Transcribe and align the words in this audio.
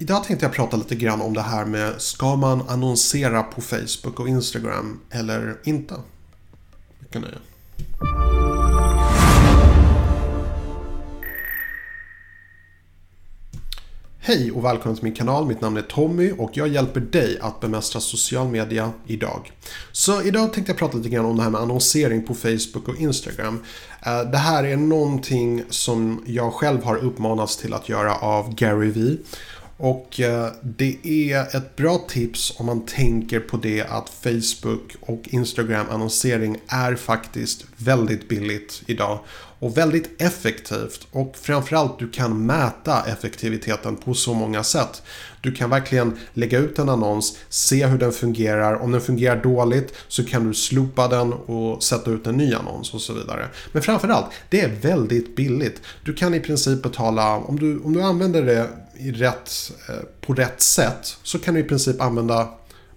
Idag 0.00 0.24
tänkte 0.24 0.46
jag 0.46 0.52
prata 0.52 0.76
lite 0.76 0.94
grann 0.94 1.20
om 1.20 1.34
det 1.34 1.42
här 1.42 1.64
med 1.64 2.00
ska 2.00 2.36
man 2.36 2.68
annonsera 2.68 3.42
på 3.42 3.60
Facebook 3.60 4.20
och 4.20 4.28
Instagram 4.28 5.00
eller 5.10 5.56
inte? 5.64 5.94
Mycket 6.98 7.20
nöje. 7.20 7.38
Hej 14.18 14.52
och 14.52 14.64
välkommen 14.64 14.96
till 14.96 15.04
min 15.04 15.14
kanal. 15.14 15.46
Mitt 15.46 15.60
namn 15.60 15.76
är 15.76 15.82
Tommy 15.82 16.32
och 16.38 16.50
jag 16.54 16.68
hjälper 16.68 17.00
dig 17.00 17.38
att 17.40 17.60
bemästra 17.60 18.00
social 18.00 18.48
media 18.48 18.92
idag. 19.06 19.52
Så 19.92 20.22
idag 20.22 20.52
tänkte 20.52 20.72
jag 20.72 20.78
prata 20.78 20.96
lite 20.96 21.08
grann 21.08 21.24
om 21.24 21.36
det 21.36 21.42
här 21.42 21.50
med 21.50 21.60
annonsering 21.60 22.26
på 22.26 22.34
Facebook 22.34 22.88
och 22.88 22.96
Instagram. 22.96 23.62
Eh, 24.06 24.20
det 24.20 24.38
här 24.38 24.64
är 24.64 24.76
någonting 24.76 25.62
som 25.70 26.22
jag 26.26 26.52
själv 26.52 26.84
har 26.84 26.96
uppmanats 26.96 27.56
till 27.56 27.74
att 27.74 27.88
göra 27.88 28.14
av 28.16 28.54
Gary 28.54 28.90
Vee. 28.90 29.16
Och 29.80 30.20
eh, 30.20 30.48
det 30.62 30.96
är 31.04 31.56
ett 31.56 31.76
bra 31.76 31.98
tips 32.08 32.54
om 32.56 32.66
man 32.66 32.86
tänker 32.86 33.40
på 33.40 33.56
det 33.56 33.82
att 33.82 34.08
Facebook 34.08 34.96
och 35.00 35.22
Instagram 35.24 35.86
annonsering 35.90 36.56
är 36.68 36.94
faktiskt 36.94 37.64
väldigt 37.76 38.28
billigt 38.28 38.82
idag. 38.86 39.20
Och 39.60 39.78
väldigt 39.78 40.22
effektivt 40.22 41.06
och 41.12 41.36
framförallt 41.36 41.98
du 41.98 42.10
kan 42.10 42.46
mäta 42.46 43.02
effektiviteten 43.06 43.96
på 43.96 44.14
så 44.14 44.34
många 44.34 44.64
sätt. 44.64 45.02
Du 45.40 45.52
kan 45.52 45.70
verkligen 45.70 46.18
lägga 46.34 46.58
ut 46.58 46.78
en 46.78 46.88
annons, 46.88 47.38
se 47.48 47.86
hur 47.86 47.98
den 47.98 48.12
fungerar. 48.12 48.74
Om 48.74 48.92
den 48.92 49.00
fungerar 49.00 49.42
dåligt 49.42 49.94
så 50.08 50.24
kan 50.24 50.48
du 50.48 50.54
slopa 50.54 51.08
den 51.08 51.32
och 51.32 51.82
sätta 51.82 52.10
ut 52.10 52.26
en 52.26 52.36
ny 52.36 52.54
annons 52.54 52.94
och 52.94 53.00
så 53.00 53.12
vidare. 53.12 53.48
Men 53.72 53.82
framförallt, 53.82 54.26
det 54.50 54.60
är 54.60 54.68
väldigt 54.68 55.36
billigt. 55.36 55.82
Du 56.04 56.14
kan 56.14 56.34
i 56.34 56.40
princip 56.40 56.82
betala, 56.82 57.36
om 57.36 57.58
du, 57.58 57.80
om 57.80 57.92
du 57.92 58.02
använder 58.02 58.42
det 58.42 58.68
i 58.98 59.12
rätt, 59.12 59.72
eh, 59.88 59.94
på 60.20 60.34
rätt 60.34 60.60
sätt 60.60 61.16
så 61.22 61.38
kan 61.38 61.54
du 61.54 61.60
i 61.60 61.64
princip 61.64 62.00
använda 62.00 62.48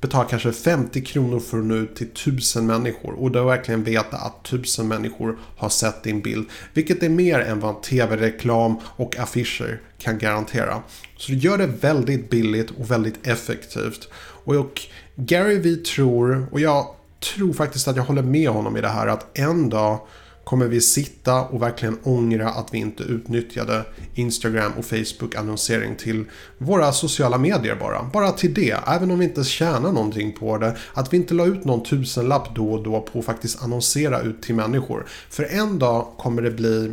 betala 0.00 0.28
kanske 0.28 0.52
50 0.52 1.00
kronor 1.00 1.40
för 1.40 1.58
att 1.58 1.64
nå 1.64 1.74
ut 1.74 1.96
till 1.96 2.06
1000 2.06 2.66
människor 2.66 3.12
och 3.12 3.30
då 3.30 3.44
verkligen 3.44 3.84
veta 3.84 4.16
att 4.16 4.46
1000 4.46 4.88
människor 4.88 5.38
har 5.56 5.68
sett 5.68 6.02
din 6.02 6.20
bild. 6.20 6.48
Vilket 6.74 7.02
är 7.02 7.08
mer 7.08 7.40
än 7.40 7.60
vad 7.60 7.82
tv-reklam 7.82 8.76
och 8.96 9.18
affischer 9.18 9.80
kan 9.98 10.18
garantera. 10.18 10.82
Så 11.16 11.32
du 11.32 11.38
gör 11.38 11.58
det 11.58 11.66
väldigt 11.66 12.30
billigt 12.30 12.70
och 12.70 12.90
väldigt 12.90 13.26
effektivt. 13.26 14.08
Och 14.44 14.80
Gary 15.16 15.58
V 15.58 15.76
tror, 15.76 16.46
och 16.50 16.60
jag 16.60 16.86
tror 17.34 17.52
faktiskt 17.52 17.88
att 17.88 17.96
jag 17.96 18.04
håller 18.04 18.22
med 18.22 18.48
honom 18.48 18.76
i 18.76 18.80
det 18.80 18.88
här, 18.88 19.06
att 19.06 19.38
en 19.38 19.68
dag 19.68 20.00
kommer 20.46 20.66
vi 20.66 20.80
sitta 20.80 21.42
och 21.42 21.62
verkligen 21.62 21.98
ångra 22.02 22.48
att 22.48 22.74
vi 22.74 22.78
inte 22.78 23.02
utnyttjade 23.02 23.84
Instagram 24.14 24.72
och 24.78 24.84
Facebook 24.84 25.34
annonsering 25.34 25.96
till 25.96 26.24
våra 26.58 26.92
sociala 26.92 27.38
medier 27.38 27.76
bara. 27.76 28.02
Bara 28.12 28.32
till 28.32 28.54
det, 28.54 28.76
även 28.86 29.10
om 29.10 29.18
vi 29.18 29.24
inte 29.24 29.44
tjänar 29.44 29.92
någonting 29.92 30.32
på 30.32 30.58
det. 30.58 30.76
Att 30.94 31.12
vi 31.12 31.16
inte 31.16 31.34
la 31.34 31.46
ut 31.46 31.64
någon 31.64 31.82
tusenlapp 31.82 32.54
då 32.54 32.72
och 32.72 32.82
då 32.82 33.00
på 33.00 33.18
att 33.18 33.24
faktiskt 33.24 33.62
annonsera 33.62 34.20
ut 34.20 34.42
till 34.42 34.54
människor. 34.54 35.06
För 35.30 35.44
en 35.44 35.78
dag 35.78 36.06
kommer 36.18 36.42
det 36.42 36.50
bli 36.50 36.92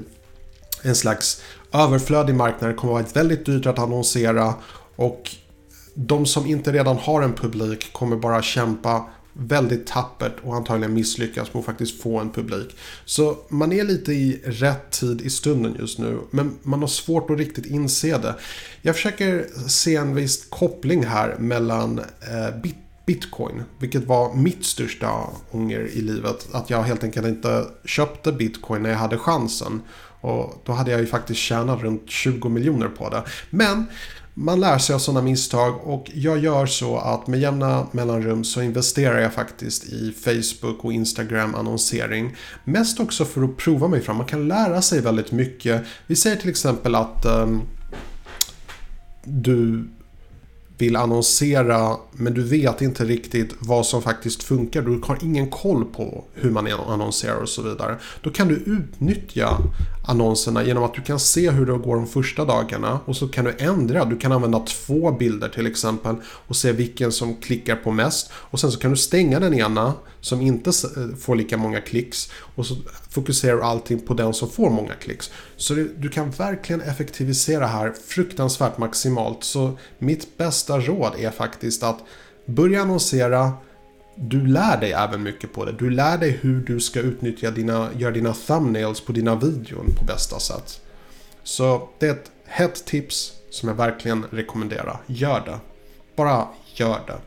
en 0.81 0.95
slags 0.95 1.41
överflödig 1.73 2.35
marknad. 2.35 2.69
Det 2.69 2.73
kommer 2.73 2.93
vara 2.93 3.05
väldigt 3.13 3.45
dyrt 3.45 3.65
att 3.65 3.79
annonsera 3.79 4.53
och 4.95 5.29
de 5.93 6.25
som 6.25 6.45
inte 6.45 6.71
redan 6.71 6.97
har 6.97 7.21
en 7.21 7.33
publik 7.33 7.93
kommer 7.93 8.15
bara 8.15 8.41
kämpa 8.41 9.05
väldigt 9.33 9.87
tappert 9.87 10.33
och 10.43 10.55
antagligen 10.55 10.93
misslyckas 10.93 11.53
med 11.53 11.59
att 11.59 11.65
faktiskt 11.65 12.01
få 12.01 12.19
en 12.19 12.31
publik. 12.31 12.75
Så 13.05 13.37
man 13.49 13.73
är 13.73 13.83
lite 13.83 14.13
i 14.13 14.41
rätt 14.45 14.91
tid 14.91 15.21
i 15.21 15.29
stunden 15.29 15.75
just 15.79 15.99
nu, 15.99 16.19
men 16.31 16.57
man 16.61 16.81
har 16.81 16.87
svårt 16.87 17.29
att 17.29 17.37
riktigt 17.37 17.65
inse 17.65 18.17
det. 18.17 18.35
Jag 18.81 18.95
försöker 18.95 19.47
se 19.67 19.95
en 19.95 20.15
viss 20.15 20.45
koppling 20.49 21.05
här 21.05 21.35
mellan 21.39 21.99
eh, 21.99 22.61
Bitcoin, 23.05 23.63
vilket 23.79 24.05
var 24.05 24.33
mitt 24.33 24.65
största 24.65 25.11
ånger 25.51 25.79
i 25.79 26.01
livet. 26.01 26.47
Att 26.51 26.69
jag 26.69 26.83
helt 26.83 27.03
enkelt 27.03 27.27
inte 27.27 27.65
köpte 27.85 28.31
Bitcoin 28.31 28.83
när 28.83 28.89
jag 28.89 28.97
hade 28.97 29.17
chansen. 29.17 29.81
Och 30.21 30.61
då 30.65 30.71
hade 30.71 30.91
jag 30.91 30.99
ju 30.99 31.07
faktiskt 31.07 31.39
tjänat 31.39 31.81
runt 31.81 32.09
20 32.09 32.49
miljoner 32.49 32.87
på 32.87 33.09
det. 33.09 33.23
Men 33.49 33.85
man 34.33 34.59
lär 34.59 34.77
sig 34.77 34.95
av 34.95 34.99
sådana 34.99 35.21
misstag 35.21 35.87
och 35.87 36.11
jag 36.13 36.39
gör 36.39 36.65
så 36.65 36.97
att 36.97 37.27
med 37.27 37.39
jämna 37.39 37.87
mellanrum 37.91 38.43
så 38.43 38.61
investerar 38.61 39.19
jag 39.19 39.33
faktiskt 39.33 39.85
i 39.85 40.13
Facebook 40.23 40.85
och 40.85 40.93
Instagram 40.93 41.55
annonsering. 41.55 42.35
Mest 42.63 42.99
också 42.99 43.25
för 43.25 43.43
att 43.43 43.57
prova 43.57 43.87
mig 43.87 44.01
fram. 44.01 44.17
Man 44.17 44.25
kan 44.25 44.47
lära 44.47 44.81
sig 44.81 45.01
väldigt 45.01 45.31
mycket. 45.31 45.83
Vi 46.07 46.15
säger 46.15 46.35
till 46.35 46.49
exempel 46.49 46.95
att 46.95 47.25
um, 47.25 47.61
du 49.23 49.89
vill 50.83 50.95
annonsera 50.95 51.97
men 52.11 52.33
du 52.33 52.43
vet 52.43 52.81
inte 52.81 53.05
riktigt 53.05 53.55
vad 53.59 53.85
som 53.85 54.01
faktiskt 54.01 54.43
funkar. 54.43 54.81
Du 54.81 55.01
har 55.03 55.17
ingen 55.21 55.49
koll 55.49 55.85
på 55.85 56.23
hur 56.33 56.51
man 56.51 56.67
annonserar 56.87 57.35
och 57.35 57.49
så 57.49 57.61
vidare. 57.61 57.97
Då 58.21 58.29
kan 58.29 58.47
du 58.47 58.55
utnyttja 58.55 59.57
annonserna 60.05 60.63
genom 60.63 60.83
att 60.83 60.93
du 60.93 61.01
kan 61.01 61.19
se 61.19 61.49
hur 61.49 61.65
det 61.65 61.73
går 61.73 61.95
de 61.95 62.07
första 62.07 62.45
dagarna 62.45 62.99
och 63.05 63.15
så 63.15 63.27
kan 63.27 63.45
du 63.45 63.55
ändra. 63.59 64.05
Du 64.05 64.17
kan 64.17 64.31
använda 64.31 64.59
två 64.59 65.11
bilder 65.11 65.49
till 65.49 65.67
exempel 65.67 66.15
och 66.25 66.55
se 66.55 66.71
vilken 66.71 67.11
som 67.11 67.35
klickar 67.35 67.75
på 67.75 67.91
mest 67.91 68.31
och 68.33 68.59
sen 68.59 68.71
så 68.71 68.79
kan 68.79 68.91
du 68.91 68.97
stänga 68.97 69.39
den 69.39 69.53
ena 69.53 69.93
som 70.21 70.41
inte 70.41 70.69
eh, 70.69 71.15
får 71.15 71.35
lika 71.35 71.57
många 71.57 71.81
klicks 71.81 72.31
och 72.55 72.65
så 72.65 72.75
fokuserar 73.09 73.55
du 73.55 73.63
allting 73.63 73.99
på 73.99 74.13
den 74.13 74.33
som 74.33 74.49
får 74.49 74.69
många 74.69 74.93
klicks. 74.93 75.31
Så 75.57 75.73
du 75.97 76.09
kan 76.09 76.31
verkligen 76.31 76.81
effektivisera 76.81 77.67
här 77.67 77.93
fruktansvärt 78.07 78.77
maximalt. 78.77 79.43
Så 79.43 79.77
mitt 79.99 80.37
bästa 80.37 80.79
råd 80.79 81.13
är 81.17 81.31
faktiskt 81.31 81.83
att 81.83 81.99
börja 82.45 82.81
annonsera 82.81 83.51
du 84.15 84.47
lär 84.47 84.77
dig 84.77 84.91
även 84.91 85.23
mycket 85.23 85.53
på 85.53 85.65
det. 85.65 85.71
Du 85.71 85.89
lär 85.89 86.17
dig 86.17 86.39
hur 86.41 86.59
du 86.59 86.79
ska 86.79 86.99
utnyttja 86.99 87.51
dina, 87.51 87.89
göra 87.97 88.11
dina 88.11 88.33
thumbnails 88.33 89.01
på 89.01 89.11
dina 89.11 89.35
videon 89.35 89.95
på 89.99 90.05
bästa 90.05 90.39
sätt. 90.39 90.81
Så 91.43 91.89
det 91.99 92.07
är 92.07 92.11
ett 92.11 92.31
hett 92.45 92.85
tips 92.85 93.31
som 93.49 93.69
jag 93.69 93.75
verkligen 93.75 94.25
rekommenderar. 94.31 94.97
Gör 95.07 95.39
det. 95.45 95.59
Bara 96.15 96.47
gör 96.75 96.99
det. 97.07 97.17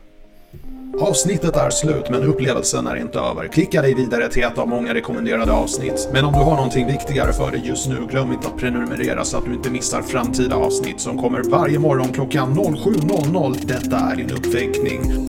Avsnittet 0.99 1.55
är 1.55 1.69
slut 1.69 2.09
men 2.09 2.23
upplevelsen 2.23 2.87
är 2.87 2.95
inte 2.95 3.19
över. 3.19 3.47
Klicka 3.47 3.81
dig 3.81 3.93
vidare 3.93 4.29
till 4.29 4.43
ett 4.43 4.57
av 4.57 4.67
många 4.67 4.93
rekommenderade 4.93 5.51
avsnitt. 5.51 6.09
Men 6.13 6.25
om 6.25 6.33
du 6.33 6.39
har 6.39 6.55
någonting 6.55 6.87
viktigare 6.87 7.33
för 7.33 7.51
dig 7.51 7.61
just 7.65 7.87
nu, 7.87 8.07
glöm 8.09 8.31
inte 8.31 8.47
att 8.47 8.57
prenumerera 8.57 9.23
så 9.23 9.37
att 9.37 9.45
du 9.45 9.53
inte 9.53 9.69
missar 9.69 10.01
framtida 10.01 10.55
avsnitt 10.55 10.99
som 10.99 11.21
kommer 11.21 11.43
varje 11.43 11.79
morgon 11.79 12.13
klockan 12.13 12.59
07.00. 12.59 13.65
Detta 13.65 13.97
är 13.97 14.15
din 14.15 14.31
uppväckning. 14.31 15.25